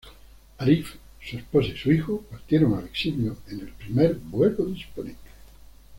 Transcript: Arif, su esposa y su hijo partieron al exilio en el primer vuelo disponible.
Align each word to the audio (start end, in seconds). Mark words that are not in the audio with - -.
Arif, 0.59 0.95
su 1.23 1.37
esposa 1.37 1.67
y 1.67 1.77
su 1.77 1.91
hijo 1.91 2.21
partieron 2.21 2.73
al 2.73 2.85
exilio 2.85 3.37
en 3.51 3.59
el 3.59 3.67
primer 3.71 4.15
vuelo 4.15 4.65
disponible. 4.65 5.13